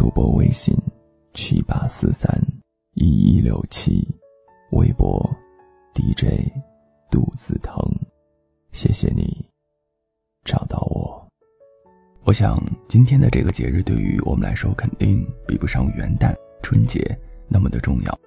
[0.00, 0.74] 主播微信：
[1.34, 2.34] 七八四三
[2.94, 4.08] 一一六七，
[4.70, 5.30] 微博
[5.92, 6.50] ：DJ
[7.10, 7.76] 杜子腾。
[8.72, 9.46] 谢谢你
[10.42, 11.28] 找到我。
[12.24, 12.56] 我想
[12.88, 17.14] 今天的这个节日对于我们来说，肯定比不上元旦、春节
[17.46, 18.18] 那么的重要，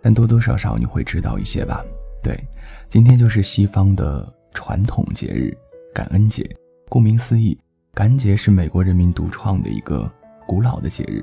[0.00, 1.84] 但多多少少你会知道一些吧？
[2.24, 2.42] 对，
[2.88, 5.54] 今天就是西方的传统节日——
[5.92, 6.48] 感恩节。
[6.88, 7.54] 顾名思义，
[7.92, 10.10] 感恩节是美国人民独创的一个
[10.48, 11.22] 古老的节日，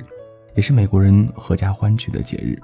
[0.54, 2.56] 也是美国人合家欢聚的节日，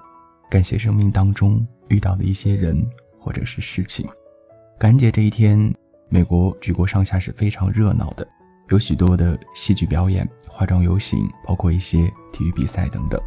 [0.48, 2.88] 感谢生命当中遇到的一些人
[3.20, 4.08] 或者是事情。
[4.78, 5.74] 感恩节这一天，
[6.08, 8.28] 美国举国上下是非常热闹的，
[8.70, 13.20] 有许多的戏剧表演、化妆游行，包括一些体育比赛等等。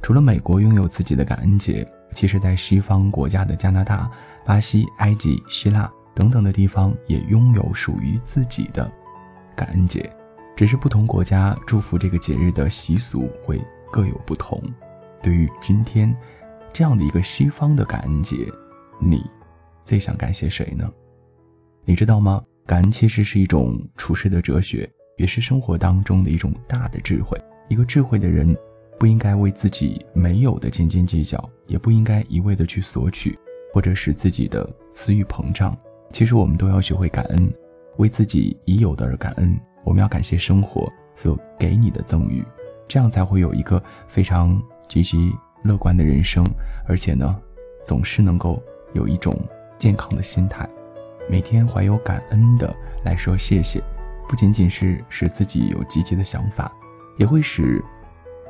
[0.00, 4.08] 除了美国拥有自己的感恩节，其实在西方国家的加拿大、
[4.46, 8.88] 巴西、埃及、希腊等等的地方也拥有属于自己的。
[9.56, 10.08] 感恩节，
[10.58, 14.60] 只是不同国家祝福这个节日的习俗会各有不同。
[15.22, 16.12] 对于今天
[16.72, 18.36] 这样的一个西方的感恩节，
[18.98, 19.24] 你
[19.84, 20.90] 最想感谢谁呢？
[21.84, 22.42] 你知道吗？
[22.66, 27.40] 感恩其实是一种处世的哲学，也是生活当中的一种大的智慧。
[27.68, 28.52] 一个智慧的人，
[28.98, 33.38] 不应该为自己没有的斤斤计较，也不应该一味的去索取，
[33.72, 35.78] 或者使自己的私欲膨胀。
[36.10, 37.48] 其实我们都要学会感恩。
[37.98, 40.86] 为自己已有的而感恩，我们要感谢生活
[41.16, 42.44] 所给你的赠予，
[42.86, 46.44] 这样才会有一个非常积极乐观的人生，
[46.86, 47.34] 而且呢，
[47.86, 49.34] 总是能够有一种
[49.78, 50.68] 健康的心态，
[51.26, 52.70] 每天怀有感恩的
[53.02, 53.82] 来说谢谢，
[54.28, 56.70] 不仅仅是使自己有积极的想法，
[57.16, 57.82] 也会使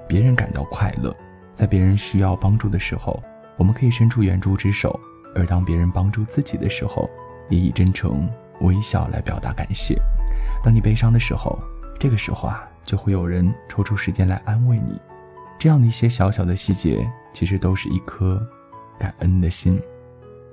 [0.08, 1.14] 别人感到快乐。
[1.54, 3.22] 在别人需要帮助的时候，
[3.56, 4.90] 我们可以伸出援助之手；
[5.36, 7.08] 而当别人帮助自己的时候，
[7.48, 8.28] 也以真诚。
[8.62, 9.96] 微笑来表达感谢。
[10.62, 11.58] 当你悲伤的时候，
[11.98, 15.00] 这个时候啊，就会有人抽出时间来安慰你。
[15.58, 18.40] 这样的一些小小的细节，其实都是一颗
[18.98, 19.80] 感恩的心。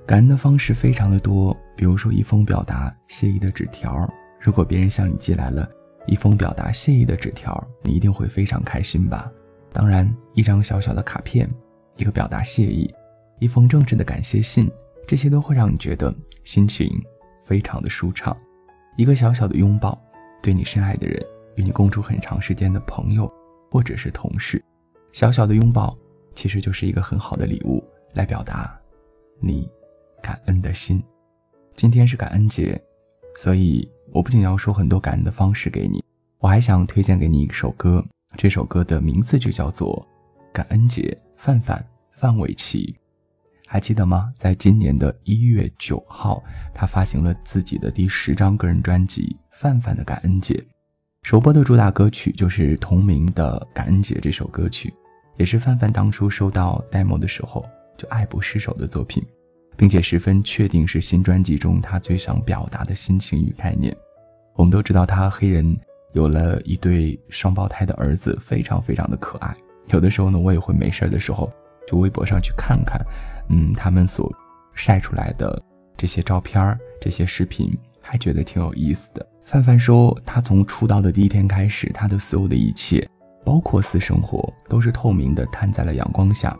[0.06, 4.08] 感恩的方式非常的多，比如说一封表达谢意的纸条。
[4.40, 5.68] 如果别人向你寄来了
[6.06, 9.30] 一封表达谢意的纸条，你一定会非常开心吧？
[9.72, 11.50] 当然，一张小小的卡片，
[11.96, 12.92] 一个表达谢意，
[13.40, 14.70] 一封正式的感谢信，
[15.06, 16.14] 这些都会让你觉得
[16.44, 16.90] 心情。
[17.44, 18.36] 非常的舒畅，
[18.96, 19.96] 一个小小的拥抱，
[20.42, 21.24] 对你深爱的人，
[21.56, 23.30] 与你共处很长时间的朋友，
[23.70, 24.62] 或者是同事，
[25.12, 25.96] 小小的拥抱，
[26.34, 27.82] 其实就是一个很好的礼物，
[28.14, 28.78] 来表达
[29.40, 29.68] 你
[30.22, 31.02] 感恩的心。
[31.74, 32.80] 今天是感恩节，
[33.36, 36.02] 所以我不仅要说很多感恩的方式给你，
[36.38, 38.04] 我还想推荐给你一首歌，
[38.36, 40.06] 这首歌的名字就叫做
[40.52, 41.02] 《感恩节》，
[41.36, 42.96] 范范范玮琪。
[43.66, 44.32] 还记得吗？
[44.36, 46.42] 在今年的一月九号，
[46.72, 50.52] 他发行了自己的第十张个人专辑《范范的感恩节》，
[51.22, 54.92] 首播的主打歌曲就是同名的《感恩节》这首歌曲，
[55.38, 57.64] 也是范范当初收到 demo 的时候
[57.96, 59.24] 就爱不释手的作品，
[59.74, 63.96] 并且十分确定是新专辑中他最想表达的心情与概念。
[64.56, 65.74] 我们都知道他黑人
[66.12, 69.56] 有了一对双胞胎的儿子，非常非常的可爱。
[69.86, 71.50] 有的时候呢，我也会没事的时候
[71.88, 73.00] 就微博上去看看。
[73.48, 74.30] 嗯，他们所
[74.74, 75.62] 晒出来的
[75.96, 79.26] 这些照片这些视频，还觉得挺有意思的。
[79.46, 83.08] 范范说，他从出道的第一天开始，他的所有的一切，
[83.44, 86.54] 包括私生活，都是透明的，摊在了阳光下，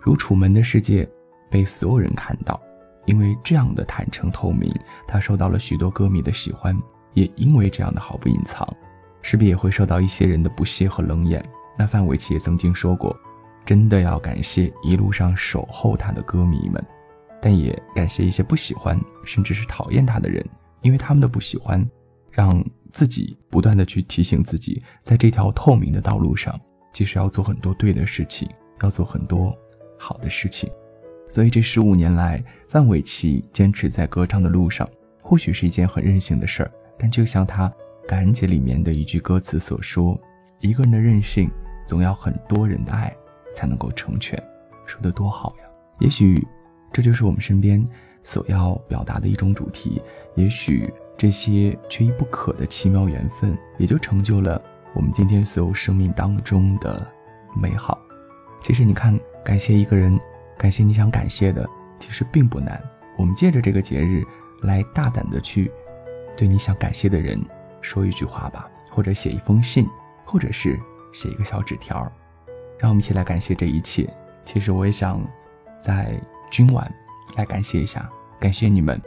[0.00, 1.04] 如《楚门的世界》，
[1.50, 2.58] 被所有人看到。
[3.04, 4.72] 因为这样的坦诚透明，
[5.06, 6.76] 他受到了许多歌迷的喜欢，
[7.12, 8.66] 也因为这样的毫不隐藏，
[9.20, 11.44] 势必也会受到一些人的不屑和冷眼。
[11.78, 13.14] 那范玮琪也曾经说过。
[13.66, 16.82] 真的要感谢一路上守候他的歌迷们，
[17.42, 20.42] 但也感谢一些不喜欢甚至是讨厌他的人，
[20.82, 21.84] 因为他们的不喜欢，
[22.36, 26.60] 让自己不断的去提醒自己，在这条透明的道路上，
[26.92, 28.46] 其实要做很多对的事情，
[28.82, 29.56] 要做很多
[29.98, 30.70] 好的事情。
[31.30, 34.86] 所以这十五年来，范玮琪坚持在歌唱的路上，
[35.22, 37.68] 或许是一件很任性的事儿，但就像他
[38.06, 40.20] 《感恩节》里面的一句歌词所说
[40.60, 41.50] ：“一个人的任性，
[41.86, 43.10] 总要很多人的爱。”
[43.56, 44.38] 才能够成全，
[44.84, 45.64] 说的多好呀！
[45.98, 46.46] 也许
[46.92, 47.82] 这就是我们身边
[48.22, 50.02] 所要表达的一种主题。
[50.34, 54.60] 也许这些缺一不可的奇妙缘分，也就成就了
[54.94, 57.10] 我们今天所有生命当中的
[57.54, 57.98] 美好。
[58.60, 60.18] 其实你看，感谢一个人，
[60.58, 61.66] 感谢你想感谢的，
[61.98, 62.82] 其实并不难。
[63.16, 64.24] 我们借着这个节日，
[64.62, 65.70] 来大胆的去
[66.36, 67.40] 对你想感谢的人
[67.80, 69.86] 说一句话吧，或者写一封信，
[70.24, 70.78] 或者是
[71.12, 72.00] 写一个小纸条。
[72.78, 74.06] 让我们一起来感谢这一切。
[74.44, 75.18] 其实我也想，
[75.80, 76.20] 在
[76.50, 76.92] 今晚
[77.36, 78.06] 来感谢一下，
[78.38, 79.00] 感谢你们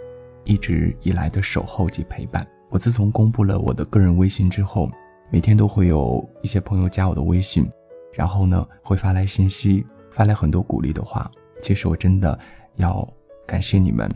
[0.50, 2.46] 一直以来的守候及陪伴。
[2.70, 4.90] 我自从公布了我的个人微信之后，
[5.30, 7.70] 每天都会有一些朋友加我的微信，
[8.12, 11.30] 然后呢会发来信息，发来很多鼓励的话。
[11.62, 12.38] 其实我真的
[12.78, 13.08] 要
[13.46, 14.10] 感谢你们。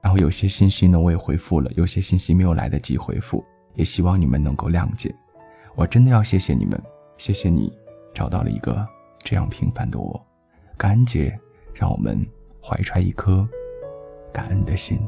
[0.00, 3.44] 然后有些信息呢我也回复了，有些信息没有来得及回复，
[3.74, 5.14] 也希望你们能够谅解。
[5.74, 6.82] 我真的要谢谢你们，
[7.18, 7.70] 谢谢你
[8.14, 8.86] 找到了一个
[9.18, 10.18] 这样平凡的我。
[10.78, 11.38] 感恩节，
[11.74, 12.26] 让我们
[12.62, 13.46] 怀揣一颗
[14.32, 14.98] 感恩的心。